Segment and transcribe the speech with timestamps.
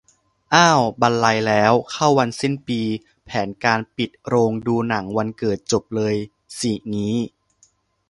[0.55, 2.81] อ้าว บรรลัยแล้ว เข้าวันสิ้นปี
[3.25, 6.15] แผนการปิดโรงดูหนังวันเกิดจบเลย
[6.59, 7.15] สิงี้